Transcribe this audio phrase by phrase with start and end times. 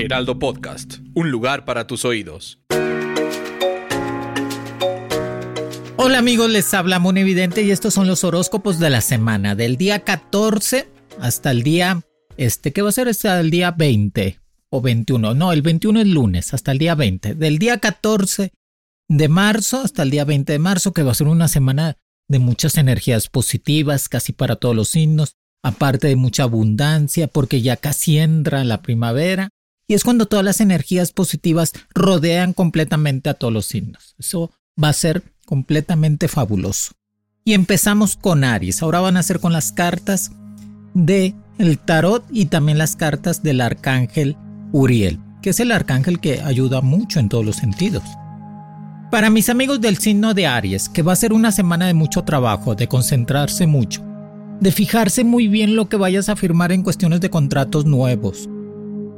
[0.00, 2.58] Heraldo Podcast, un lugar para tus oídos.
[5.96, 10.00] Hola amigos, les habla Evidente y estos son los horóscopos de la semana, del día
[10.00, 10.88] 14
[11.20, 12.00] hasta el día,
[12.38, 13.08] este, ¿qué va a ser?
[13.08, 14.40] Hasta el día 20
[14.70, 18.52] o 21, no, el 21 es lunes, hasta el día 20, del día 14
[19.08, 22.38] de marzo hasta el día 20 de marzo, que va a ser una semana de
[22.38, 28.18] muchas energías positivas, casi para todos los signos, aparte de mucha abundancia, porque ya casi
[28.18, 29.50] entra la primavera,
[29.90, 34.14] y es cuando todas las energías positivas rodean completamente a todos los signos.
[34.20, 36.92] Eso va a ser completamente fabuloso.
[37.44, 38.84] Y empezamos con Aries.
[38.84, 40.30] Ahora van a ser con las cartas
[40.94, 44.36] de el tarot y también las cartas del arcángel
[44.70, 48.04] Uriel, que es el arcángel que ayuda mucho en todos los sentidos.
[49.10, 52.22] Para mis amigos del signo de Aries, que va a ser una semana de mucho
[52.22, 54.04] trabajo, de concentrarse mucho,
[54.60, 58.48] de fijarse muy bien lo que vayas a firmar en cuestiones de contratos nuevos.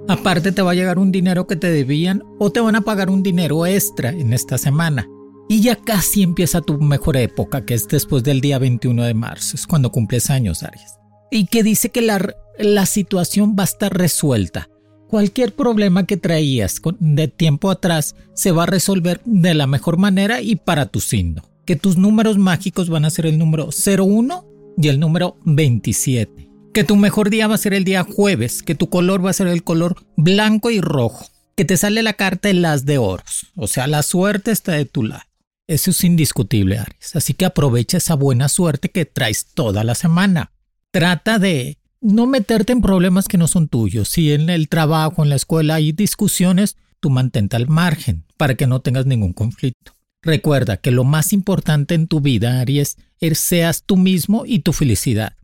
[0.09, 3.09] Aparte te va a llegar un dinero que te debían o te van a pagar
[3.09, 5.09] un dinero extra en esta semana.
[5.49, 9.57] Y ya casi empieza tu mejor época, que es después del día 21 de marzo,
[9.57, 10.99] es cuando cumples años, Aries.
[11.31, 14.69] Y que dice que la, la situación va a estar resuelta.
[15.09, 20.41] Cualquier problema que traías de tiempo atrás se va a resolver de la mejor manera
[20.41, 21.43] y para tu signo.
[21.67, 24.47] Que tus números mágicos van a ser el número 01
[24.79, 26.52] y el número 27.
[26.73, 29.35] Que tu mejor día va a ser el día jueves, que tu color va a
[29.35, 31.27] ser el color blanco y rojo.
[31.55, 34.87] Que te sale la carta de las de oros, o sea, la suerte está de
[34.87, 35.23] tu lado.
[35.67, 37.15] Eso es indiscutible, Aries.
[37.15, 40.51] Así que aprovecha esa buena suerte que traes toda la semana.
[40.91, 44.09] Trata de no meterte en problemas que no son tuyos.
[44.09, 48.67] Si en el trabajo, en la escuela hay discusiones, tú mantente al margen para que
[48.67, 49.93] no tengas ningún conflicto.
[50.23, 54.73] Recuerda que lo más importante en tu vida, Aries, es seas tú mismo y tu
[54.73, 55.35] felicidad.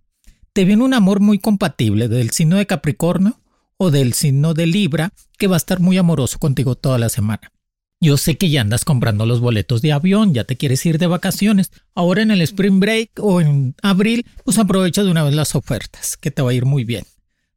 [0.59, 3.39] Te viene un amor muy compatible del signo de Capricornio
[3.77, 7.53] o del signo de Libra que va a estar muy amoroso contigo toda la semana.
[8.01, 11.07] Yo sé que ya andas comprando los boletos de avión, ya te quieres ir de
[11.07, 11.71] vacaciones.
[11.95, 16.17] Ahora en el Spring Break o en abril, pues aprovecha de una vez las ofertas,
[16.17, 17.05] que te va a ir muy bien.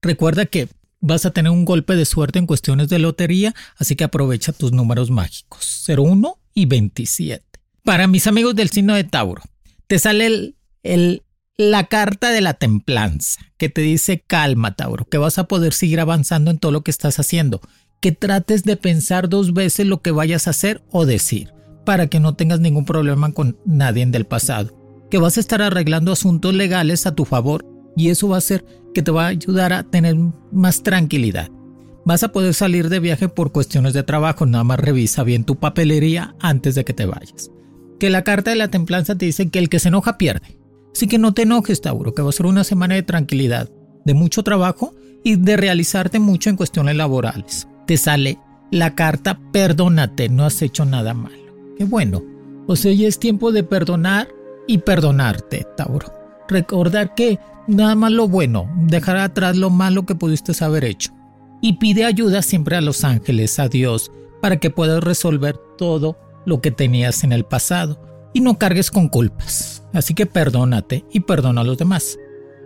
[0.03, 0.67] Recuerda que
[0.99, 4.73] vas a tener un golpe de suerte en cuestiones de lotería, así que aprovecha tus
[4.73, 7.43] números mágicos, 01 y 27.
[7.83, 9.41] Para mis amigos del signo de Tauro,
[9.87, 11.23] te sale el, el,
[11.61, 15.99] la carta de la templanza, que te dice calma, Tauro, que vas a poder seguir
[15.99, 17.61] avanzando en todo lo que estás haciendo
[18.01, 21.53] que trates de pensar dos veces lo que vayas a hacer o decir,
[21.85, 24.75] para que no tengas ningún problema con nadie del pasado.
[25.09, 27.63] Que vas a estar arreglando asuntos legales a tu favor
[27.95, 30.15] y eso va a hacer que te va a ayudar a tener
[30.51, 31.49] más tranquilidad.
[32.03, 35.57] Vas a poder salir de viaje por cuestiones de trabajo, nada más revisa bien tu
[35.57, 37.51] papelería antes de que te vayas.
[37.99, 40.57] Que la carta de la templanza te dice que el que se enoja pierde.
[40.93, 43.69] Así que no te enojes, Tauro, que va a ser una semana de tranquilidad,
[44.05, 44.93] de mucho trabajo
[45.23, 48.39] y de realizarte mucho en cuestiones laborales te sale
[48.71, 51.75] la carta perdónate, no has hecho nada malo.
[51.77, 52.23] Qué bueno.
[52.65, 54.29] O sea, ya es tiempo de perdonar
[54.65, 56.07] y perdonarte, Tauro.
[56.47, 57.37] Recordar que
[57.67, 61.11] nada más lo bueno, dejar atrás lo malo que pudiste haber hecho.
[61.61, 64.09] Y pide ayuda siempre a los ángeles, a Dios,
[64.41, 68.01] para que puedas resolver todo lo que tenías en el pasado
[68.33, 69.83] y no cargues con culpas.
[69.93, 72.17] Así que perdónate y perdona a los demás.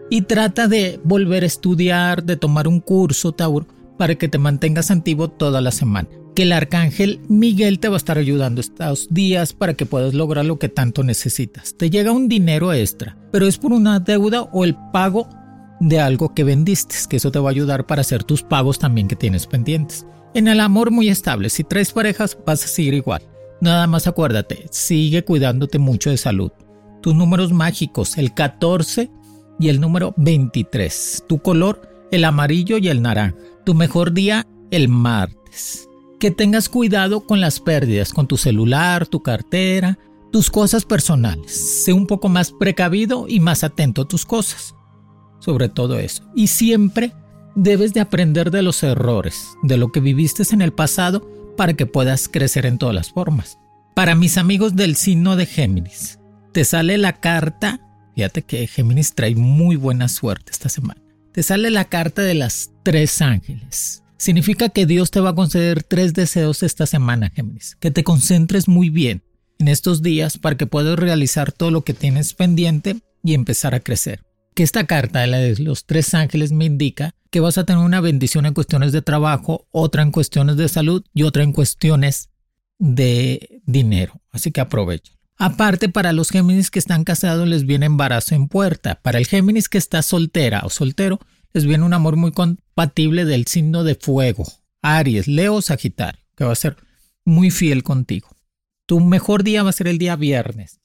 [0.09, 3.65] Y trata de volver a estudiar, de tomar un curso, Tauro,
[3.97, 6.09] para que te mantengas antiguo toda la semana.
[6.35, 10.45] Que el arcángel Miguel te va a estar ayudando estos días para que puedas lograr
[10.45, 11.75] lo que tanto necesitas.
[11.75, 15.27] Te llega un dinero extra, pero es por una deuda o el pago
[15.79, 19.07] de algo que vendiste, que eso te va a ayudar para hacer tus pagos también
[19.07, 20.05] que tienes pendientes.
[20.33, 23.21] En el amor muy estable, si traes parejas vas a seguir igual.
[23.61, 26.51] Nada más acuérdate, sigue cuidándote mucho de salud.
[27.01, 29.09] Tus números mágicos, el 14
[29.59, 31.23] y el número 23.
[31.27, 33.35] Tu color, el amarillo y el naranja.
[33.65, 35.87] Tu mejor día el martes.
[36.19, 39.99] Que tengas cuidado con las pérdidas, con tu celular, tu cartera,
[40.31, 41.83] tus cosas personales.
[41.83, 44.75] Sé un poco más precavido y más atento a tus cosas.
[45.39, 46.23] Sobre todo eso.
[46.35, 47.13] Y siempre
[47.55, 51.85] debes de aprender de los errores, de lo que viviste en el pasado para que
[51.85, 53.57] puedas crecer en todas las formas.
[53.93, 56.19] Para mis amigos del signo de Géminis,
[56.51, 57.79] te sale la carta,
[58.15, 61.05] fíjate que Géminis trae muy buena suerte esta semana
[61.35, 64.03] te sale la carta de las tres ángeles.
[64.15, 67.75] Significa que Dios te va a conceder tres deseos esta semana, Géminis.
[67.81, 69.21] Que te concentres muy bien
[69.59, 73.81] en estos días para que puedas realizar todo lo que tienes pendiente y empezar a
[73.81, 74.24] crecer.
[74.55, 77.83] Que esta carta de, la de los tres ángeles me indica que vas a tener
[77.83, 82.29] una bendición en cuestiones de trabajo, otra en cuestiones de salud y otra en cuestiones
[82.79, 84.21] de dinero.
[84.31, 85.13] Así que aprovecha.
[85.37, 89.01] Aparte, para los Géminis que están casados les viene embarazo en puerta.
[89.01, 91.19] Para el Géminis que está soltera o soltero,
[91.53, 94.45] les viene un amor muy compatible del signo de fuego.
[94.81, 96.77] Aries, Leo, Sagitario, que va a ser
[97.25, 98.29] muy fiel contigo.
[98.85, 100.79] Tu mejor día va a ser el día viernes.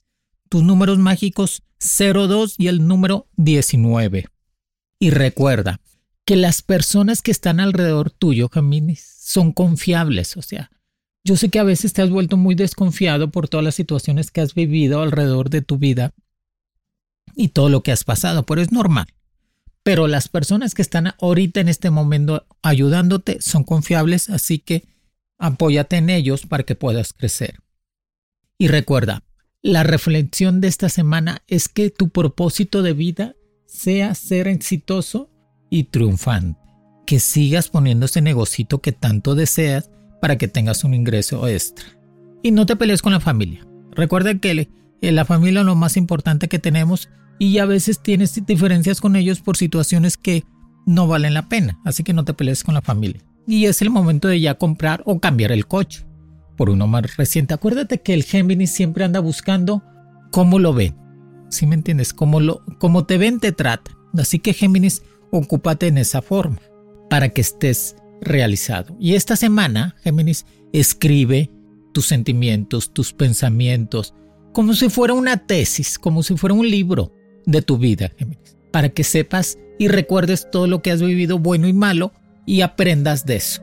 [0.48, 4.26] Tus números mágicos 02 y el número 19.
[4.98, 5.80] Y recuerda
[6.24, 10.36] que las personas que están alrededor tuyo, Géminis, son confiables.
[10.36, 10.70] O sea,
[11.24, 14.40] yo sé que a veces te has vuelto muy desconfiado por todas las situaciones que
[14.40, 16.12] has vivido alrededor de tu vida
[17.34, 19.06] y todo lo que has pasado, pero es normal.
[19.82, 24.84] Pero las personas que están ahorita en este momento ayudándote son confiables, así que
[25.38, 27.60] apóyate en ellos para que puedas crecer.
[28.58, 29.22] Y recuerda,
[29.62, 33.34] la reflexión de esta semana es que tu propósito de vida
[33.66, 35.30] sea ser exitoso
[35.68, 36.58] y triunfante.
[37.06, 39.90] Que sigas poniendo ese negocito que tanto deseas
[40.20, 41.84] para que tengas un ingreso extra.
[42.42, 43.66] Y no te pelees con la familia.
[43.92, 44.68] Recuerda que
[45.02, 47.08] la familia es lo más importante que tenemos
[47.38, 50.44] y a veces tienes diferencias con ellos por situaciones que
[50.86, 51.78] no valen la pena.
[51.84, 53.22] Así que no te pelees con la familia.
[53.46, 56.06] Y es el momento de ya comprar o cambiar el coche
[56.60, 57.54] por uno más reciente.
[57.54, 59.82] Acuérdate que el Géminis siempre anda buscando
[60.30, 60.94] cómo lo ven.
[61.48, 62.12] ¿Sí me entiendes?
[62.12, 63.96] Como, lo, como te ven, te trata.
[64.12, 66.60] Así que Géminis, ocúpate en esa forma
[67.08, 68.94] para que estés realizado.
[69.00, 71.50] Y esta semana, Géminis, escribe
[71.94, 74.12] tus sentimientos, tus pensamientos,
[74.52, 77.14] como si fuera una tesis, como si fuera un libro
[77.46, 81.68] de tu vida, Géminis, para que sepas y recuerdes todo lo que has vivido bueno
[81.68, 82.12] y malo
[82.44, 83.62] y aprendas de eso.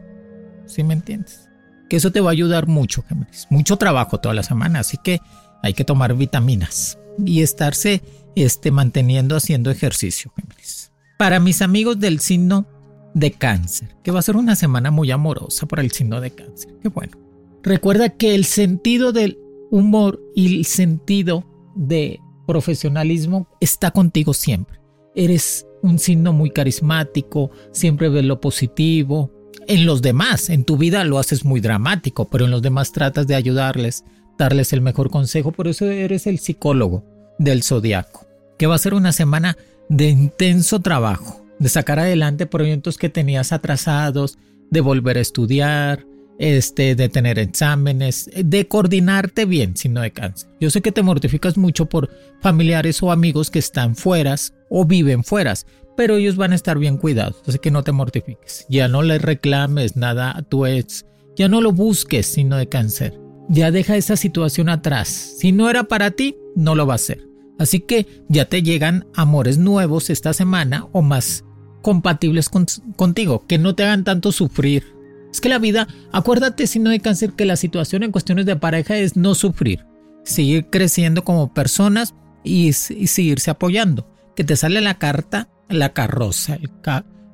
[0.66, 1.48] ¿Sí me entiendes?
[1.90, 3.48] Que eso te va a ayudar mucho, Géminis.
[3.50, 5.22] Mucho trabajo toda la semana, así que
[5.64, 8.02] hay que tomar vitaminas y estarse
[8.36, 10.92] este, manteniendo haciendo ejercicio, Géminis.
[11.18, 12.68] Para mis amigos del signo
[13.14, 16.76] de cáncer, que va a ser una semana muy amorosa para el signo de cáncer.
[16.82, 17.18] Qué bueno.
[17.64, 19.40] Recuerda que el sentido del
[19.72, 21.46] humor y el sentido
[21.76, 24.80] de profesionalismo está contigo siempre.
[25.16, 29.32] Eres un signo muy carismático, siempre ves lo positivo.
[29.66, 33.28] En los demás, en tu vida lo haces muy dramático, pero en los demás tratas
[33.28, 34.04] de ayudarles,
[34.38, 37.04] darles el mejor consejo, por eso eres el psicólogo
[37.40, 38.28] del zodiaco.
[38.58, 39.58] Que va a ser una semana
[39.90, 44.38] de intenso trabajo, de sacar adelante proyectos que tenías atrasados,
[44.70, 46.06] de volver a estudiar,
[46.40, 50.50] este, de tener exámenes, de coordinarte bien si no de cáncer.
[50.60, 52.10] Yo sé que te mortificas mucho por
[52.42, 56.98] familiares o amigos que están fueras o viven fueras, pero ellos van a estar bien
[56.98, 58.66] cuidados, así que no te mortifiques.
[58.70, 61.06] Ya no le reclames nada a tu ex,
[61.36, 63.20] ya no lo busques sino de cáncer.
[63.50, 65.08] Ya deja esa situación atrás.
[65.08, 67.28] Si no era para ti, no lo va a hacer.
[67.58, 71.46] Así que ya te llegan amores nuevos esta semana o más
[71.82, 74.97] compatibles contigo, que no te hagan tanto sufrir.
[75.38, 78.56] Es que la vida, acuérdate si no hay cáncer que la situación en cuestiones de
[78.56, 79.86] pareja es no sufrir,
[80.24, 84.10] seguir creciendo como personas y, seguirse apoyando.
[84.36, 86.72] Que te sale la carta, la carroza, el,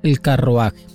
[0.03, 0.85] el carruaje,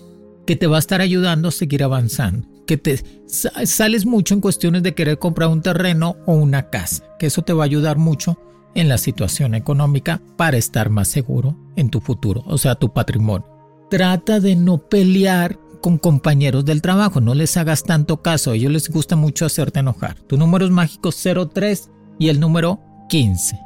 [0.47, 2.47] que te va a estar ayudando a seguir avanzando.
[2.67, 7.25] Que te sales mucho en cuestiones de querer comprar un terreno o una casa, que
[7.25, 8.39] eso te va a ayudar mucho
[8.75, 13.49] en la situación económica para estar más seguro en tu futuro, o sea, tu patrimonio.
[13.89, 18.73] Trata de no pelear con compañeros del trabajo, no les hagas tanto caso, a ellos
[18.73, 20.17] les gusta mucho hacerte enojar.
[20.27, 23.59] Tu número es mágico 03 y el número 15,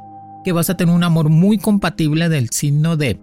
[0.43, 3.19] que vas a tener un amor muy compatible del signo de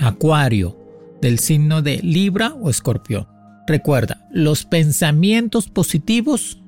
[0.00, 0.78] Acuario,
[1.20, 3.28] del signo de Libra o Escorpión.
[3.66, 6.60] Recuerda, los pensamientos positivos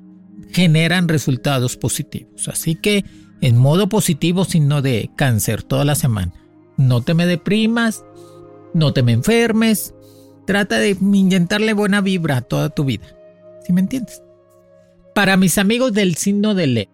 [0.51, 3.03] generan resultados positivos, así que
[3.41, 6.33] en modo positivo, sino de cáncer toda la semana.
[6.77, 8.03] No te me deprimas,
[8.73, 9.94] no te me enfermes,
[10.45, 13.05] trata de inyectarle buena vibra a toda tu vida.
[13.65, 14.21] ¿Sí me entiendes?
[15.13, 16.89] Para mis amigos del signo de Leo,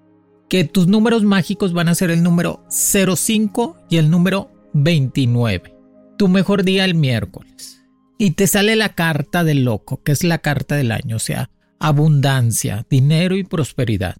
[0.49, 5.75] que tus números mágicos van a ser el número 05 y el número 29.
[6.17, 7.81] Tu mejor día el miércoles.
[8.17, 11.49] Y te sale la carta del loco, que es la carta del año, o sea,
[11.79, 14.17] abundancia, dinero y prosperidad.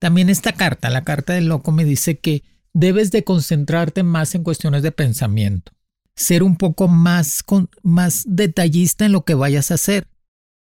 [0.00, 4.42] También esta carta, la carta del loco, me dice que debes de concentrarte más en
[4.42, 5.72] cuestiones de pensamiento,
[6.16, 7.44] ser un poco más,
[7.82, 10.06] más detallista en lo que vayas a hacer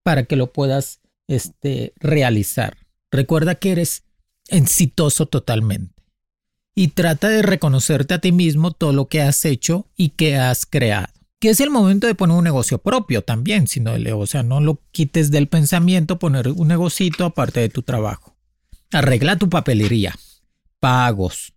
[0.03, 2.77] para que lo puedas este, realizar.
[3.11, 4.05] Recuerda que eres
[4.49, 5.95] exitoso totalmente
[6.75, 10.65] y trata de reconocerte a ti mismo todo lo que has hecho y que has
[10.65, 11.09] creado.
[11.41, 14.81] que es el momento de poner un negocio propio también, sino, o sea, no lo
[14.91, 18.37] quites del pensamiento poner un negocito aparte de tu trabajo.
[18.93, 20.17] Arregla tu papelería,
[20.81, 21.53] pagos,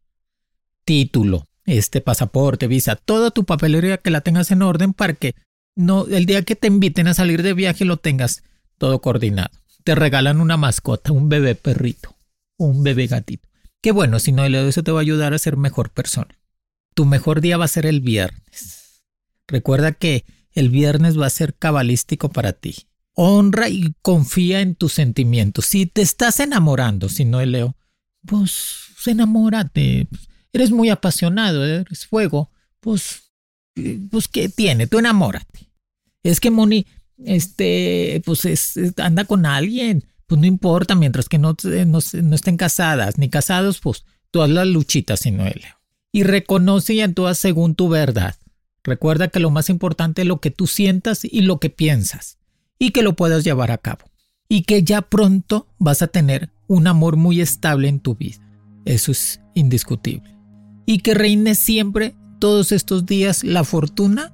[0.85, 5.35] título, este pasaporte, visa, toda tu papelería que la tengas en orden para que
[5.75, 8.43] no el día que te inviten a salir de viaje lo tengas
[8.77, 9.51] todo coordinado.
[9.83, 12.15] Te regalan una mascota, un bebé perrito,
[12.57, 13.47] un bebé gatito.
[13.81, 16.37] Qué bueno, si no, eso te va a ayudar a ser mejor persona.
[16.93, 19.03] Tu mejor día va a ser el viernes.
[19.47, 22.75] Recuerda que el viernes va a ser cabalístico para ti.
[23.13, 25.65] Honra y confía en tus sentimientos.
[25.65, 27.75] Si te estás enamorando, si no, Leo,
[28.25, 30.07] pues enamórate.
[30.53, 32.49] Eres muy apasionado, eres fuego.
[32.79, 33.31] Pues,
[34.09, 34.87] pues, ¿qué tiene?
[34.87, 35.69] Tú enamórate.
[36.23, 36.85] Es que Moni,
[37.17, 38.45] este, pues
[38.97, 40.05] anda con alguien.
[40.27, 45.25] Pues no importa, mientras que no, no, estén casadas ni casados, pues todas las luchitas,
[45.25, 45.81] Leo
[46.11, 48.35] y reconoce y actúa según tu verdad.
[48.83, 52.37] Recuerda que lo más importante es lo que tú sientas y lo que piensas,
[52.79, 54.05] y que lo puedas llevar a cabo.
[54.49, 58.39] Y que ya pronto vas a tener un amor muy estable en tu vida.
[58.85, 60.35] Eso es indiscutible.
[60.85, 64.33] Y que reine siempre todos estos días la fortuna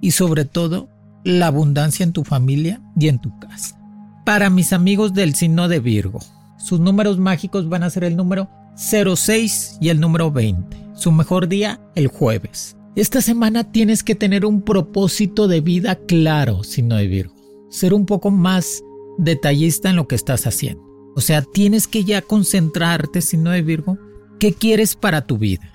[0.00, 0.88] y sobre todo
[1.24, 3.78] la abundancia en tu familia y en tu casa.
[4.24, 6.20] Para mis amigos del signo de Virgo,
[6.58, 11.48] sus números mágicos van a ser el número 06 y el número 20 su mejor
[11.48, 12.76] día el jueves.
[12.94, 17.34] Esta semana tienes que tener un propósito de vida claro, si no de Virgo.
[17.70, 18.82] Ser un poco más
[19.16, 20.84] detallista en lo que estás haciendo.
[21.16, 23.98] O sea, tienes que ya concentrarte, si no de Virgo,
[24.40, 25.70] qué quieres para tu vida.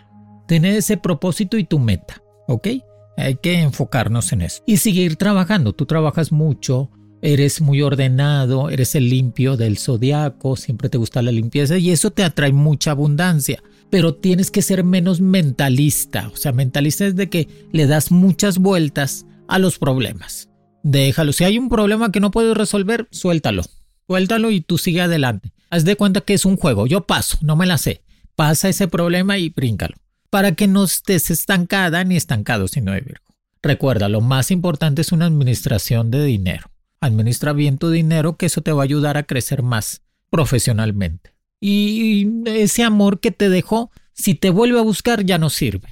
[0.47, 2.67] Tener ese propósito y tu meta, ¿ok?
[3.15, 4.61] Hay que enfocarnos en eso.
[4.65, 5.71] Y seguir trabajando.
[5.71, 6.91] Tú trabajas mucho,
[7.21, 12.11] eres muy ordenado, eres el limpio del zodiaco, siempre te gusta la limpieza y eso
[12.11, 16.29] te atrae mucha abundancia pero tienes que ser menos mentalista.
[16.33, 20.49] O sea, mentalista es de que le das muchas vueltas a los problemas.
[20.83, 21.33] Déjalo.
[21.33, 23.63] Si hay un problema que no puedes resolver, suéltalo.
[24.07, 25.53] Suéltalo y tú sigue adelante.
[25.69, 26.87] Haz de cuenta que es un juego.
[26.87, 28.03] Yo paso, no me la sé.
[28.35, 29.95] Pasa ese problema y bríncalo.
[30.29, 33.23] Para que no estés estancada ni estancado, sino de Virgo.
[33.61, 36.69] Recuerda, lo más importante es una administración de dinero.
[36.99, 41.35] Administra bien tu dinero, que eso te va a ayudar a crecer más profesionalmente
[41.67, 45.89] y ese amor que te dejó, si te vuelve a buscar, ya no sirve.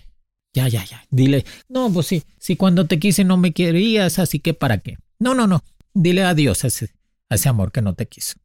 [0.53, 1.03] Ya, ya, ya.
[1.09, 4.97] Dile, no, pues sí, si cuando te quise no me querías, así que para qué.
[5.17, 5.63] No, no, no.
[5.95, 6.91] Dile adiós a ese,
[7.27, 8.35] a ese amor que no te quiso.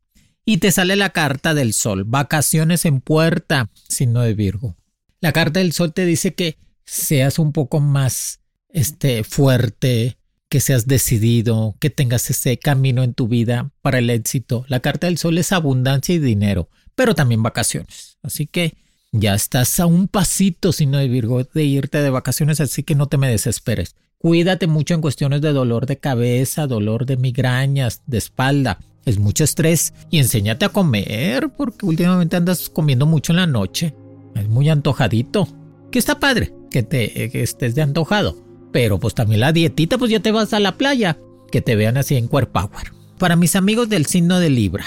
[0.48, 4.76] Y te sale la carta del sol, vacaciones en puerta, signo de Virgo.
[5.20, 8.40] La carta del sol te dice que seas un poco más
[8.70, 10.16] este, fuerte,
[10.48, 14.64] que seas decidido, que tengas ese camino en tu vida para el éxito.
[14.68, 18.18] La carta del sol es abundancia y dinero pero también vacaciones.
[18.24, 18.76] Así que
[19.12, 22.96] ya estás a un pasito, si no de Virgo, de irte de vacaciones, así que
[22.96, 23.94] no te me desesperes.
[24.18, 28.80] Cuídate mucho en cuestiones de dolor de cabeza, dolor de migrañas, de espalda.
[29.04, 33.94] Es mucho estrés y enséñate a comer porque últimamente andas comiendo mucho en la noche.
[34.34, 35.48] Es muy antojadito.
[35.90, 38.36] Que está padre que te estés de antojado.
[38.72, 41.18] Pero pues también la dietita, pues ya te vas a la playa.
[41.50, 42.92] Que te vean así en Power.
[43.18, 44.84] Para mis amigos del signo de Libra,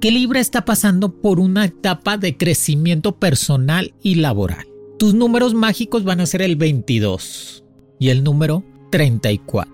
[0.00, 4.66] que Libra está pasando por una etapa de crecimiento personal y laboral.
[4.98, 7.64] Tus números mágicos van a ser el 22
[7.98, 9.72] y el número 34,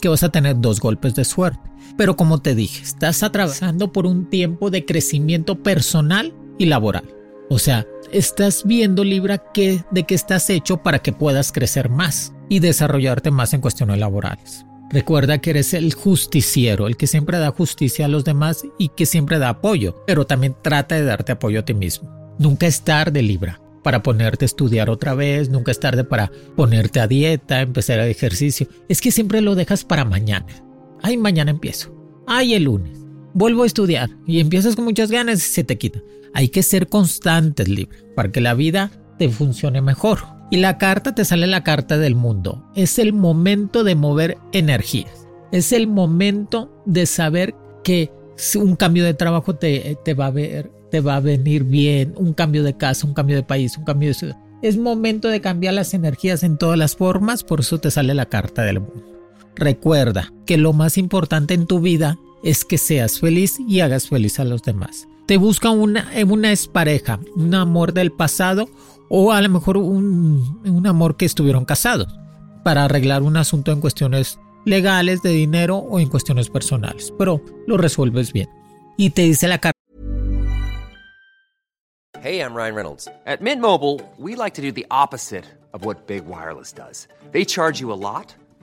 [0.00, 1.68] que vas a tener dos golpes de suerte.
[1.96, 7.04] Pero como te dije, estás atravesando por un tiempo de crecimiento personal y laboral.
[7.48, 12.32] O sea, estás viendo Libra que, de qué estás hecho para que puedas crecer más
[12.48, 14.66] y desarrollarte más en cuestiones laborales.
[14.90, 19.06] Recuerda que eres el justiciero, el que siempre da justicia a los demás y que
[19.06, 22.08] siempre da apoyo, pero también trata de darte apoyo a ti mismo.
[22.38, 27.00] Nunca es tarde, Libra, para ponerte a estudiar otra vez, nunca es tarde para ponerte
[27.00, 28.68] a dieta, empezar a ejercicio.
[28.88, 30.65] Es que siempre lo dejas para mañana.
[31.02, 31.94] Ay, mañana empiezo.
[32.26, 32.98] Ay, el lunes.
[33.34, 36.00] Vuelvo a estudiar y empiezas con muchas ganas y se te quita.
[36.32, 40.20] Hay que ser constantes, Libra, para que la vida te funcione mejor.
[40.50, 42.70] Y la carta te sale la carta del mundo.
[42.74, 45.26] Es el momento de mover energías.
[45.52, 48.10] Es el momento de saber que
[48.56, 52.32] un cambio de trabajo te, te, va a ver, te va a venir bien, un
[52.32, 54.36] cambio de casa, un cambio de país, un cambio de ciudad.
[54.62, 58.26] Es momento de cambiar las energías en todas las formas, por eso te sale la
[58.26, 59.15] carta del mundo.
[59.56, 64.38] Recuerda que lo más importante en tu vida es que seas feliz y hagas feliz
[64.38, 65.08] a los demás.
[65.26, 68.68] Te busca una, una pareja, un amor del pasado
[69.08, 72.08] o a lo mejor un, un amor que estuvieron casados
[72.62, 77.76] para arreglar un asunto en cuestiones legales, de dinero o en cuestiones personales, pero lo
[77.76, 78.48] resuelves bien.
[78.98, 79.76] Y te dice la carta.
[82.22, 83.08] Hey, I'm Ryan Reynolds.
[83.24, 87.06] At Mint Mobile, we like to do the opposite of what Big Wireless does.
[87.30, 88.34] They charge you a lot.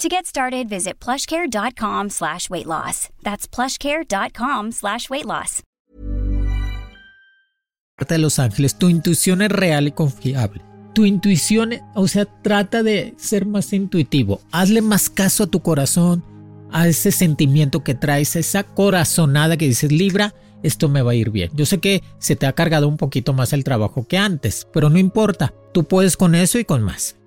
[0.00, 3.10] To get started, visit plushcare.com slash weight loss.
[3.22, 5.62] That's plushcare.com slash weight loss.
[8.08, 10.62] de Los Ángeles, tu intuición es real y confiable.
[10.94, 14.40] Tu intuición, o sea, trata de ser más intuitivo.
[14.52, 16.24] Hazle más caso a tu corazón,
[16.72, 21.14] a ese sentimiento que traes, a esa corazonada que dices, Libra, esto me va a
[21.14, 21.50] ir bien.
[21.52, 24.88] Yo sé que se te ha cargado un poquito más el trabajo que antes, pero
[24.88, 25.52] no importa.
[25.74, 27.19] Tú puedes con eso y con más.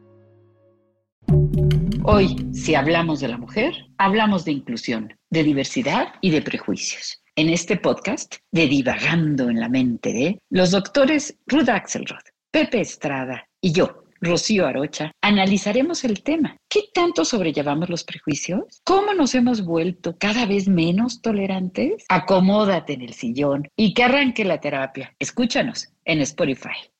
[2.05, 7.21] Hoy, si hablamos de la mujer, hablamos de inclusión, de diversidad y de prejuicios.
[7.35, 13.47] En este podcast de Divagando en la mente de los doctores Ruth Axelrod, Pepe Estrada
[13.61, 16.57] y yo, Rocío Arocha, analizaremos el tema.
[16.69, 18.81] ¿Qué tanto sobrellevamos los prejuicios?
[18.85, 22.05] ¿Cómo nos hemos vuelto cada vez menos tolerantes?
[22.09, 25.13] Acomódate en el sillón y que arranque la terapia.
[25.19, 26.91] Escúchanos en Spotify.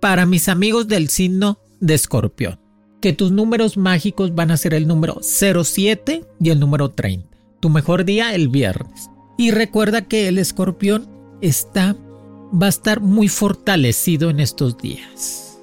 [0.00, 2.58] Para mis amigos del signo de escorpión,
[3.00, 7.28] que tus números mágicos van a ser el número 07 y el número 30.
[7.60, 9.10] Tu mejor día el viernes.
[9.36, 11.08] Y recuerda que el escorpión
[11.40, 11.96] está
[12.50, 15.58] va a estar muy fortalecido en estos días.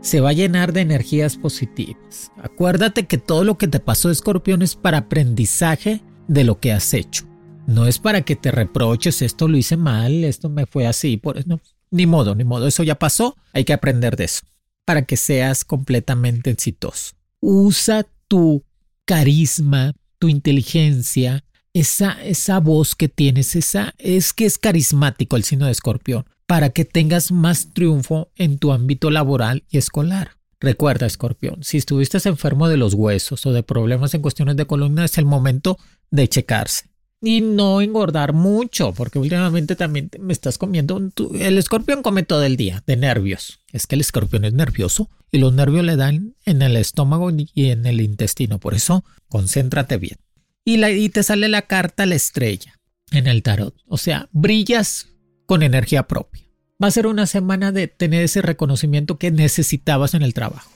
[0.00, 2.30] Se va a llenar de energías positivas.
[2.40, 6.94] Acuérdate que todo lo que te pasó escorpión es para aprendizaje de lo que has
[6.94, 7.24] hecho.
[7.66, 11.36] No es para que te reproches, esto lo hice mal, esto me fue así, por
[11.36, 11.60] eso.
[11.90, 14.42] Ni modo, ni modo, eso ya pasó, hay que aprender de eso
[14.88, 17.12] para que seas completamente exitoso.
[17.40, 18.64] Usa tu
[19.04, 25.66] carisma, tu inteligencia, esa, esa voz que tienes, esa es que es carismático el signo
[25.66, 30.38] de escorpión, para que tengas más triunfo en tu ámbito laboral y escolar.
[30.58, 35.04] Recuerda, escorpión, si estuviste enfermo de los huesos o de problemas en cuestiones de columna,
[35.04, 35.76] es el momento
[36.10, 36.88] de checarse
[37.20, 41.00] y no engordar mucho, porque últimamente también me estás comiendo.
[41.34, 43.60] El escorpión come todo el día de nervios.
[43.72, 47.70] Es que el escorpión es nervioso y los nervios le dan en el estómago y
[47.70, 48.58] en el intestino.
[48.58, 50.16] Por eso, concéntrate bien.
[50.64, 52.78] Y, la, y te sale la carta la estrella
[53.10, 53.74] en el tarot.
[53.86, 55.08] O sea, brillas
[55.46, 56.44] con energía propia.
[56.82, 60.70] Va a ser una semana de tener ese reconocimiento que necesitabas en el trabajo.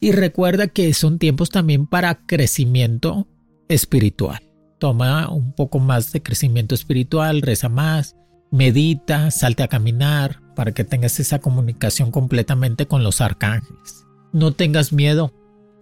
[0.00, 3.28] Y recuerda que son tiempos también para crecimiento
[3.68, 4.53] espiritual
[4.84, 8.16] toma un poco más de crecimiento espiritual, reza más,
[8.50, 14.04] medita, salte a caminar para que tengas esa comunicación completamente con los arcángeles.
[14.34, 15.32] No tengas miedo.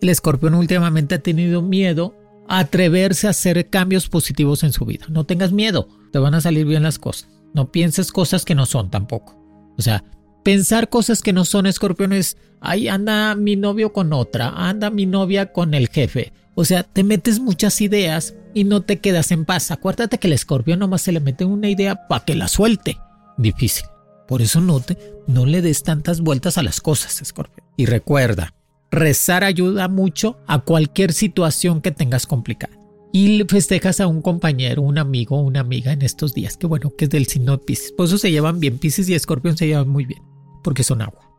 [0.01, 2.15] El escorpión últimamente ha tenido miedo
[2.47, 5.07] a atreverse a hacer cambios positivos en su vida.
[5.09, 7.29] No tengas miedo, te van a salir bien las cosas.
[7.55, 9.37] No pienses cosas que no son tampoco.
[9.77, 10.05] O sea,
[10.45, 15.53] pensar cosas que no son escorpiones, ahí anda mi novio con otra, anda mi novia
[15.53, 16.33] con el jefe.
[16.55, 19.71] O sea, te metes muchas ideas y no te quedas en paz.
[19.71, 22.99] Acuérdate que el escorpión nomás se le mete una idea para que la suelte.
[23.39, 23.87] Difícil.
[24.29, 24.83] Por eso no,
[25.27, 27.67] no le des tantas vueltas a las cosas, escorpión.
[27.77, 28.55] Y recuerda,
[28.91, 32.79] rezar ayuda mucho a cualquier situación que tengas complicada.
[33.15, 37.05] Y festejas a un compañero, un amigo una amiga en estos días, que bueno, que
[37.05, 37.93] es del signo de Pisces.
[37.93, 38.79] Por eso se llevan bien.
[38.79, 40.23] Pisces y escorpión se llevan muy bien,
[40.65, 41.31] porque son agua.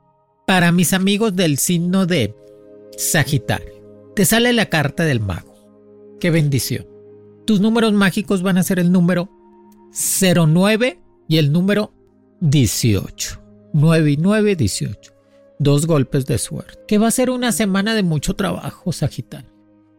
[0.45, 2.35] Para mis amigos del signo de
[2.95, 3.72] Sagitario,
[4.15, 5.53] te sale la carta del mago.
[6.19, 6.87] Qué bendición.
[7.45, 9.29] Tus números mágicos van a ser el número
[9.91, 11.93] 09 y el número
[12.41, 13.41] 18.
[13.73, 15.13] 9 y 9, 18.
[15.59, 16.79] Dos golpes de suerte.
[16.87, 19.49] Que va a ser una semana de mucho trabajo, Sagitario.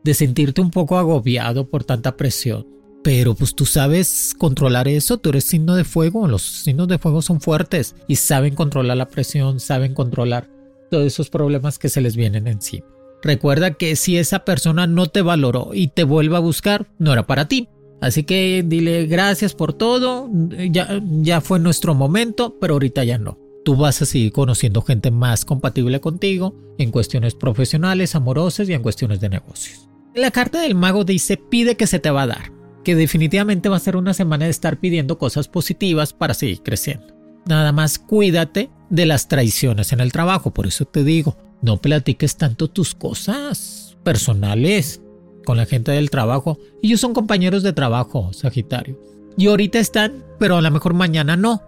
[0.05, 2.67] De sentirte un poco agobiado por tanta presión.
[3.03, 7.21] Pero pues tú sabes controlar eso, tú eres signo de fuego, los signos de fuego
[7.21, 10.49] son fuertes y saben controlar la presión, saben controlar
[10.91, 12.94] todos esos problemas que se les vienen encima.
[13.25, 17.27] Recuerda que si esa persona no te valoró y te vuelve a buscar, no era
[17.27, 17.69] para ti.
[18.03, 20.29] Así que dile gracias por todo,
[20.71, 23.39] ya, ya fue nuestro momento, pero ahorita ya no.
[23.65, 28.83] Tú vas a seguir conociendo gente más compatible contigo en cuestiones profesionales, amorosas y en
[28.83, 29.89] cuestiones de negocios.
[30.15, 32.53] La carta del mago dice pide que se te va a dar,
[32.85, 37.07] que definitivamente va a ser una semana de estar pidiendo cosas positivas para seguir creciendo.
[37.47, 42.37] Nada más cuídate de las traiciones en el trabajo, por eso te digo, no platiques
[42.37, 45.01] tanto tus cosas personales
[45.47, 46.59] con la gente del trabajo.
[46.83, 49.01] Ellos son compañeros de trabajo, Sagitario.
[49.39, 51.63] Y ahorita están, pero a lo mejor mañana no.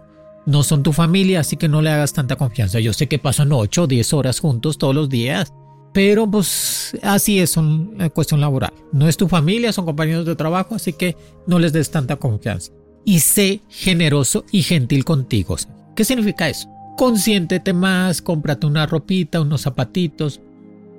[0.45, 2.79] No son tu familia, así que no le hagas tanta confianza.
[2.79, 5.51] Yo sé que pasan 8 o 10 horas juntos todos los días.
[5.93, 8.73] Pero pues así es una cuestión laboral.
[8.93, 12.71] No es tu familia, son compañeros de trabajo, así que no les des tanta confianza.
[13.03, 15.55] Y sé generoso y gentil contigo.
[15.95, 16.69] ¿Qué significa eso?
[16.97, 20.41] Consiéntete más, cómprate una ropita, unos zapatitos.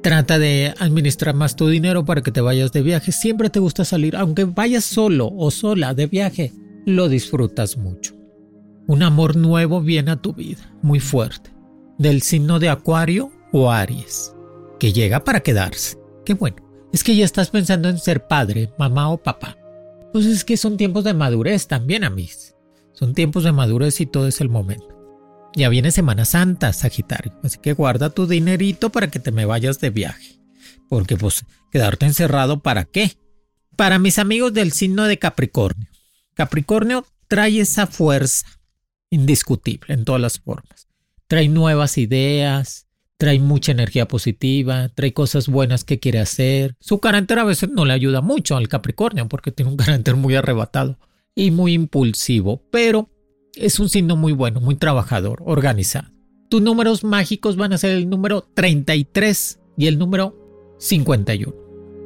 [0.00, 3.10] Trata de administrar más tu dinero para que te vayas de viaje.
[3.10, 6.52] Siempre te gusta salir, aunque vayas solo o sola de viaje,
[6.86, 8.14] lo disfrutas mucho.
[8.86, 11.50] Un amor nuevo viene a tu vida, muy fuerte,
[11.98, 14.32] del signo de Acuario o Aries,
[14.78, 15.98] que llega para quedarse.
[16.24, 16.58] Qué bueno,
[16.92, 19.58] es que ya estás pensando en ser padre, mamá o papá.
[20.12, 22.30] Pues es que son tiempos de madurez también, a mí.
[22.92, 24.97] Son tiempos de madurez y todo es el momento.
[25.54, 29.80] Ya viene Semana Santa, Sagitario, así que guarda tu dinerito para que te me vayas
[29.80, 30.38] de viaje.
[30.88, 33.12] Porque pues quedarte encerrado para qué?
[33.76, 35.88] Para mis amigos del signo de Capricornio.
[36.34, 38.46] Capricornio trae esa fuerza
[39.10, 40.88] indiscutible en todas las formas.
[41.26, 42.86] Trae nuevas ideas,
[43.18, 46.76] trae mucha energía positiva, trae cosas buenas que quiere hacer.
[46.78, 50.36] Su carácter a veces no le ayuda mucho al Capricornio porque tiene un carácter muy
[50.36, 50.98] arrebatado
[51.34, 53.10] y muy impulsivo, pero
[53.54, 56.08] es un signo muy bueno, muy trabajador, organizado.
[56.48, 60.36] Tus números mágicos van a ser el número 33 y el número
[60.78, 61.54] 51.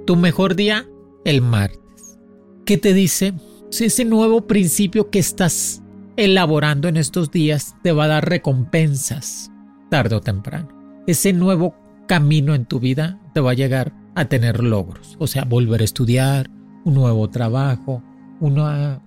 [0.06, 0.88] Tu mejor día,
[1.24, 2.18] el martes.
[2.64, 3.34] ¿Qué te dice?
[3.70, 5.82] Si ese nuevo principio que estás
[6.16, 9.50] elaborando en estos días te va a dar recompensas
[9.90, 10.68] tarde o temprano.
[11.06, 11.74] Ese nuevo
[12.06, 15.84] camino en tu vida te va a llegar a tener logros, o sea, volver a
[15.84, 16.50] estudiar,
[16.84, 18.02] un nuevo trabajo,
[18.40, 19.00] una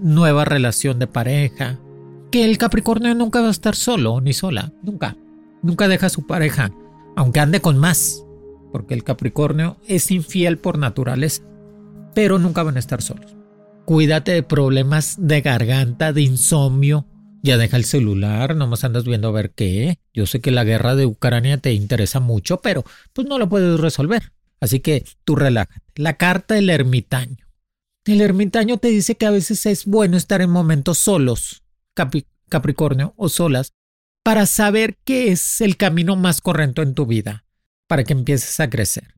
[0.00, 1.78] nueva relación de pareja,
[2.30, 5.16] que el Capricornio nunca va a estar solo ni sola, nunca.
[5.62, 6.72] Nunca deja a su pareja,
[7.14, 8.24] aunque ande con más,
[8.72, 11.42] porque el Capricornio es infiel por naturaleza,
[12.14, 13.36] pero nunca van a estar solos.
[13.84, 17.06] Cuídate de problemas de garganta, de insomnio.
[17.42, 19.98] Ya deja el celular, nomás andas viendo a ver qué.
[20.14, 23.80] Yo sé que la guerra de Ucrania te interesa mucho, pero pues no lo puedes
[23.80, 24.32] resolver.
[24.60, 25.80] Así que tú relájate.
[25.96, 27.44] La carta del ermitaño.
[28.04, 31.62] El ermitaño te dice que a veces es bueno estar en momentos solos,
[32.48, 33.74] Capricornio, o solas,
[34.24, 37.44] para saber qué es el camino más correcto en tu vida,
[37.86, 39.14] para que empieces a crecer.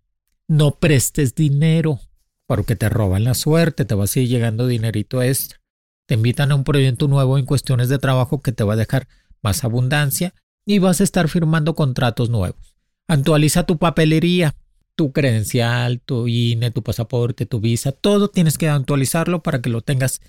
[0.49, 2.01] No prestes dinero,
[2.47, 5.61] porque te roban la suerte, te va a seguir llegando dinerito extra.
[6.07, 9.09] Te invitan a un proyecto nuevo en cuestiones de trabajo que te va a dejar
[9.43, 10.35] más abundancia
[10.67, 12.75] y vas a estar firmando contratos nuevos.
[13.09, 14.55] Actualiza tu papelería,
[14.97, 19.81] tu credencial, tu INE, tu pasaporte, tu visa, todo tienes que actualizarlo para que lo
[19.81, 20.21] tengas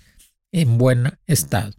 [0.52, 1.74] en buen estado.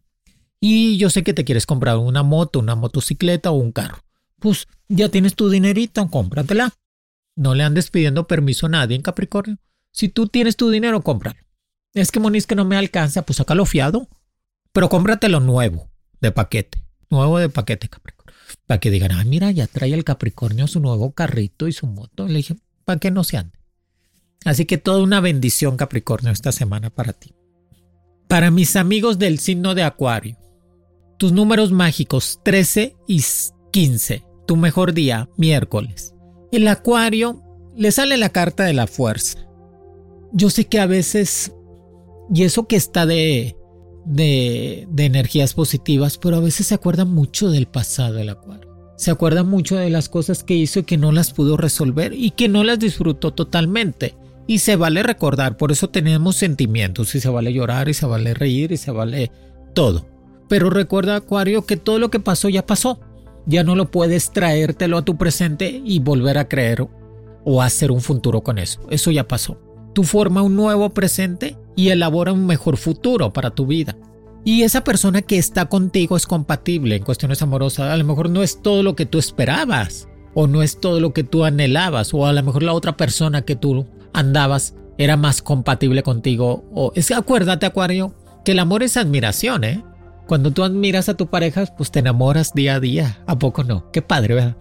[0.60, 4.00] Y yo sé que te quieres comprar una moto, una motocicleta o un carro.
[4.40, 6.74] Pues ya tienes tu dinerito, cómpratela.
[7.36, 9.58] No le andes pidiendo permiso a nadie en Capricornio.
[9.92, 11.40] Si tú tienes tu dinero, cómpralo.
[11.94, 14.08] Es que Moniz que no me alcanza, pues sácalo fiado.
[14.72, 15.90] Pero cómpratelo nuevo,
[16.22, 16.84] de paquete.
[17.10, 18.36] Nuevo de paquete, Capricornio.
[18.66, 22.28] Para que digan, ah, mira, ya trae el Capricornio su nuevo carrito y su moto.
[22.28, 22.56] le dije,
[22.88, 23.60] para que no se ande.
[24.46, 27.36] Así que toda una bendición Capricornio esta semana para ti.
[28.30, 30.38] Para mis amigos del signo de Acuario,
[31.18, 33.22] tus números mágicos 13 y
[33.72, 36.16] 15, tu mejor día, miércoles.
[36.54, 37.44] El Acuario
[37.76, 39.40] le sale la carta de la fuerza.
[40.32, 41.52] Yo sé que a veces,
[42.34, 43.58] y eso que está de,
[44.06, 48.67] de, de energías positivas, pero a veces se acuerda mucho del pasado del Acuario
[48.98, 52.32] se acuerda mucho de las cosas que hizo y que no las pudo resolver y
[52.32, 54.16] que no las disfrutó totalmente.
[54.48, 58.34] Y se vale recordar, por eso tenemos sentimientos y se vale llorar y se vale
[58.34, 59.32] reír y se vale
[59.74, 60.08] todo.
[60.50, 63.00] Pero recuerda, Acuario, que todo lo que pasó ya pasó.
[63.46, 66.88] Ya no lo puedes traértelo a tu presente y volver a creer
[67.46, 68.82] o hacer un futuro con eso.
[68.90, 69.60] Eso ya pasó.
[69.94, 73.96] Tú forma un nuevo presente y elabora un mejor futuro para tu vida.
[74.48, 77.92] Y esa persona que está contigo es compatible en cuestiones amorosas.
[77.92, 81.12] A lo mejor no es todo lo que tú esperabas o no es todo lo
[81.12, 85.42] que tú anhelabas o a lo mejor la otra persona que tú andabas era más
[85.42, 86.64] compatible contigo.
[86.74, 89.84] O es que acuérdate, Acuario, que el amor es admiración, ¿eh?
[90.28, 93.22] Cuando tú admiras a tu pareja, pues te enamoras día a día.
[93.28, 93.92] ¿A poco no?
[93.92, 94.56] Qué padre, ¿verdad?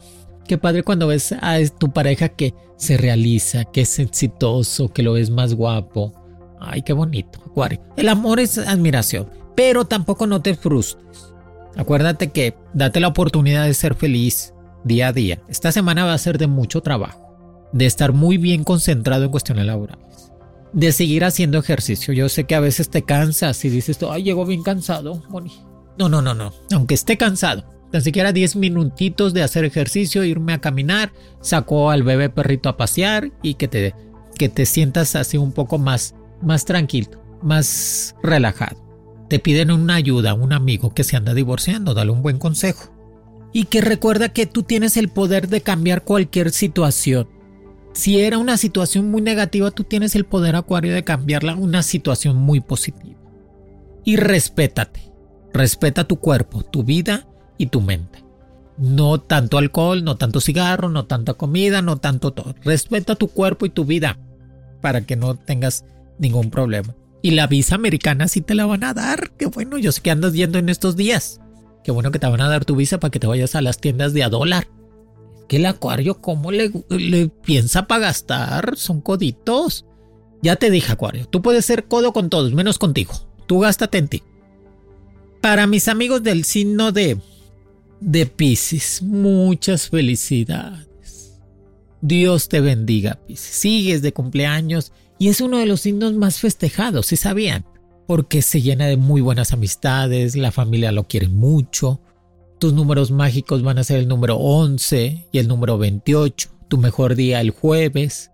[0.49, 5.13] Qué padre cuando ves a tu pareja que se realiza, que es exitoso, que lo
[5.13, 6.13] ves más guapo.
[6.59, 7.79] Ay, qué bonito, Acuario.
[7.97, 11.35] El amor es admiración, pero tampoco no te frustres.
[11.77, 15.43] Acuérdate que date la oportunidad de ser feliz día a día.
[15.49, 19.67] Esta semana va a ser de mucho trabajo, de estar muy bien concentrado en cuestiones
[19.67, 20.33] laborales,
[20.73, 22.15] de seguir haciendo ejercicio.
[22.15, 25.23] Yo sé que a veces te cansas y dices, ay, llego bien cansado.
[25.99, 26.53] No, no, no, no.
[26.73, 32.03] Aunque esté cansado, tan siquiera 10 minutitos de hacer ejercicio, irme a caminar, saco al
[32.03, 33.95] bebé perrito a pasear y que te,
[34.39, 38.86] que te sientas así un poco más, más tranquilo, más relajado.
[39.29, 42.93] Te piden una ayuda, un amigo que se anda divorciando, dale un buen consejo.
[43.53, 47.29] Y que recuerda que tú tienes el poder de cambiar cualquier situación.
[47.93, 51.83] Si era una situación muy negativa, tú tienes el poder, Acuario, de cambiarla a una
[51.83, 53.19] situación muy positiva.
[54.05, 55.13] Y respétate.
[55.53, 58.23] Respeta tu cuerpo, tu vida y tu mente.
[58.77, 62.55] No tanto alcohol, no tanto cigarro, no tanta comida, no tanto todo.
[62.63, 64.19] Respeta tu cuerpo y tu vida
[64.83, 65.87] para que no tengas
[66.19, 66.95] ningún problema.
[67.27, 69.33] Y la visa americana sí te la van a dar.
[69.37, 71.41] Qué bueno, yo sé que andas yendo en estos días.
[71.83, 73.81] Qué bueno que te van a dar tu visa para que te vayas a las
[73.81, 74.69] tiendas de a dólar.
[75.49, 78.77] que el acuario, ¿cómo le, le piensa para gastar?
[78.77, 79.87] Son coditos.
[80.41, 83.13] Ya te dije, acuario, tú puedes ser codo con todos, menos contigo.
[83.49, 84.23] Tú gástate en ti.
[85.41, 87.19] Para mis amigos del signo de
[87.99, 89.03] de Pisces.
[89.03, 91.41] Muchas felicidades.
[92.01, 93.57] Dios te bendiga, Pisces.
[93.57, 97.65] Sigues de cumpleaños y es uno de los signos más festejados, si sabían,
[98.07, 102.01] porque se llena de muy buenas amistades, la familia lo quiere mucho.
[102.59, 106.51] Tus números mágicos van a ser el número 11 y el número 28.
[106.69, 108.31] Tu mejor día el jueves.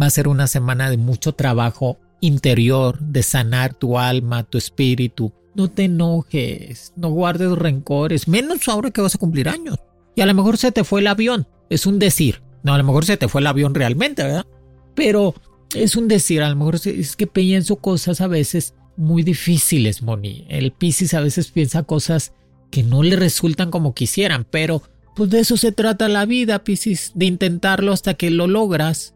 [0.00, 5.32] Va a ser una semana de mucho trabajo interior, de sanar tu alma, tu espíritu,
[5.54, 9.76] no te enojes, no guardes rencores, menos ahora que vas a cumplir años.
[10.14, 12.42] Y a lo mejor se te fue el avión, es un decir.
[12.62, 14.46] No, a lo mejor se te fue el avión realmente, ¿verdad?
[14.94, 15.34] Pero
[15.74, 20.44] es un decir, a lo mejor es que pienso cosas a veces muy difíciles, Moni.
[20.48, 22.32] El Piscis a veces piensa cosas
[22.70, 24.82] que no le resultan como quisieran, pero
[25.14, 29.14] pues de eso se trata la vida, Piscis, de intentarlo hasta que lo logras.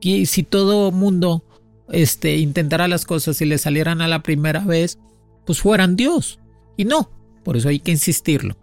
[0.00, 1.44] Y si todo mundo
[1.90, 4.98] este, intentara las cosas y le salieran a la primera vez,
[5.46, 6.40] pues fueran Dios.
[6.76, 7.10] Y no,
[7.44, 8.56] por eso hay que insistirlo.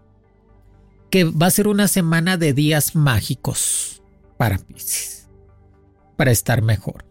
[1.09, 4.03] Que va a ser una semana de días mágicos
[4.37, 5.27] para Pisces,
[6.15, 7.08] para estar mejor.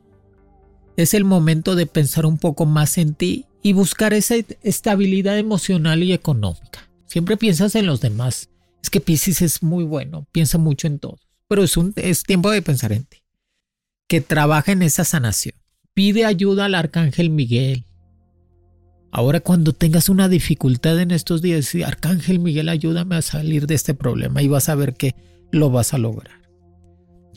[0.98, 6.02] Es el momento de pensar un poco más en ti y buscar esa estabilidad emocional
[6.02, 6.90] y económica.
[7.06, 8.50] Siempre piensas en los demás.
[8.82, 12.50] Es que Pisces es muy bueno, piensa mucho en todos, pero es, un, es tiempo
[12.50, 13.22] de pensar en ti.
[14.08, 15.54] Que trabaja en esa sanación.
[15.94, 17.84] Pide ayuda al arcángel Miguel,
[19.10, 23.94] Ahora cuando tengas una dificultad en estos días, Arcángel Miguel, ayúdame a salir de este
[23.94, 25.14] problema y vas a ver que
[25.50, 26.37] lo vas a lograr.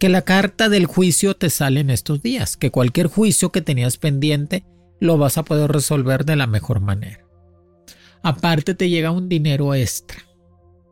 [0.02, 3.98] Que la carta del juicio te sale en estos días, que cualquier juicio que tenías
[3.98, 4.66] pendiente
[5.00, 7.24] lo vas a poder resolver de la mejor manera.
[8.24, 10.26] Aparte te llega un dinero extra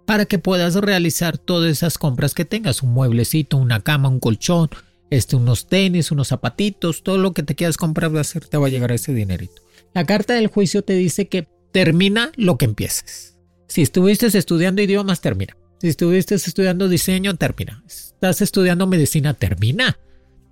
[0.05, 4.69] para que puedas realizar todas esas compras que tengas, un mueblecito, una cama, un colchón,
[5.09, 8.67] este, unos tenis, unos zapatitos, todo lo que te quieras comprar a hacer, te va
[8.67, 9.63] a llegar ese dinerito.
[9.95, 13.39] La carta del juicio te dice que termina lo que empieces.
[13.69, 15.57] Si estuviste estudiando idiomas, termina.
[15.79, 17.83] Si estuviste estudiando diseño, termina.
[17.87, 19.97] Estás estudiando medicina, termina.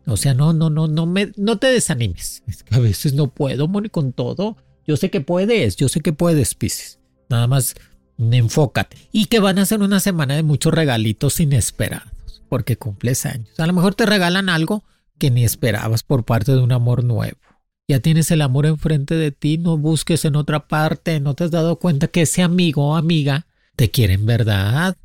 [0.05, 2.43] O sea, no, no, no, no me, no te desanimes.
[2.47, 4.55] Es que a veces no puedo, Moni, con todo.
[4.85, 6.99] Yo sé que puedes, yo sé que puedes, Pisces.
[7.29, 7.75] Nada más
[8.17, 8.97] enfócate.
[9.11, 13.49] Y que van a ser una semana de muchos regalitos inesperados, porque cumples años.
[13.59, 14.85] A lo mejor te regalan algo
[15.17, 17.37] que ni esperabas por parte de un amor nuevo.
[17.89, 21.51] Ya tienes el amor enfrente de ti, no busques en otra parte, no te has
[21.51, 24.97] dado cuenta que ese amigo o amiga te quiere en verdad.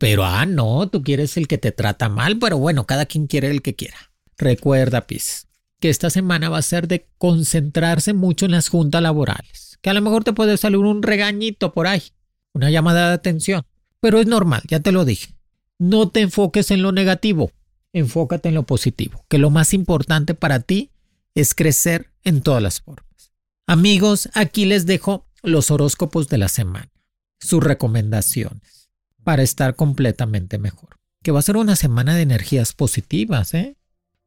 [0.00, 3.50] Pero ah, no, tú quieres el que te trata mal, pero bueno, cada quien quiere
[3.50, 3.98] el que quiera.
[4.38, 5.46] Recuerda, Pis,
[5.78, 9.78] que esta semana va a ser de concentrarse mucho en las juntas laborales.
[9.82, 12.02] Que a lo mejor te puede salir un regañito por ahí,
[12.54, 13.66] una llamada de atención.
[14.00, 15.34] Pero es normal, ya te lo dije.
[15.78, 17.50] No te enfoques en lo negativo,
[17.92, 20.92] enfócate en lo positivo, que lo más importante para ti
[21.34, 23.32] es crecer en todas las formas.
[23.66, 26.90] Amigos, aquí les dejo los horóscopos de la semana,
[27.38, 28.79] sus recomendaciones
[29.24, 30.96] para estar completamente mejor.
[31.22, 33.76] Que va a ser una semana de energías positivas, ¿eh?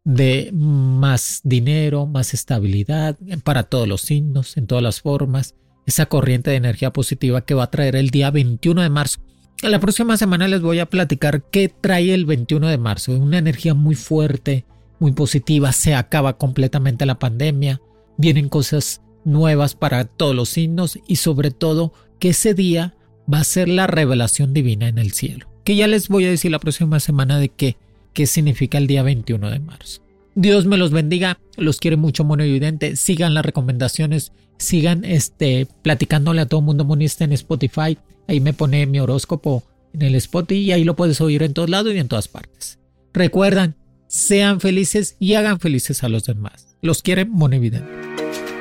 [0.03, 5.55] de más dinero, más estabilidad para todos los signos, en todas las formas.
[5.85, 9.19] Esa corriente de energía positiva que va a traer el día 21 de marzo.
[9.61, 13.17] La próxima semana les voy a platicar qué trae el 21 de marzo.
[13.17, 14.65] Una energía muy fuerte,
[14.99, 17.81] muy positiva, se acaba completamente la pandemia,
[18.17, 22.95] vienen cosas nuevas para todos los signos y sobre todo que ese día
[23.31, 25.47] va a ser la revelación divina en el cielo.
[25.63, 27.77] que ya les voy a decir la próxima semana de qué,
[28.11, 30.01] qué significa el día 21 de marzo.
[30.35, 36.41] Dios me los bendiga, los quiere mucho Mono Evidente, sigan las recomendaciones, sigan este, platicándole
[36.41, 40.71] a todo mundo monista en Spotify, ahí me pone mi horóscopo en el Spotify y
[40.71, 42.79] ahí lo puedes oír en todos lados y en todas partes.
[43.13, 43.75] Recuerdan,
[44.07, 46.75] sean felices y hagan felices a los demás.
[46.81, 47.89] Los quiere Mono Evidente.